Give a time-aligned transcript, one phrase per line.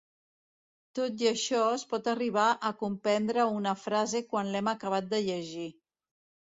[0.99, 5.71] Tot i això es pot arribar a comprendre una frase quan l'hem acabat de llegir.